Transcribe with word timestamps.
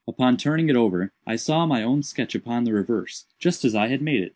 Upon 0.07 0.35
turning 0.35 0.67
it 0.67 0.75
over, 0.75 1.11
I 1.27 1.35
saw 1.35 1.67
my 1.67 1.83
own 1.83 2.01
sketch 2.01 2.33
upon 2.33 2.63
the 2.63 2.73
reverse, 2.73 3.25
just 3.37 3.63
as 3.63 3.75
I 3.75 3.89
had 3.89 4.01
made 4.01 4.21
it. 4.23 4.29